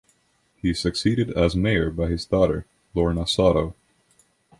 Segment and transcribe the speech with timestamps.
[0.55, 2.65] He was succeeded as mayor by his daughter,
[2.95, 3.75] Lornna Soto.